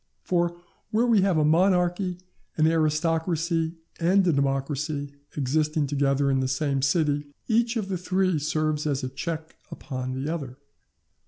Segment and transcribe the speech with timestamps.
[0.23, 0.57] For
[0.89, 2.17] where we have a monarchy,
[2.57, 8.39] an aristocracy, and a democracy existing together in the same city, each of the three
[8.39, 10.57] serves as a check upon the other.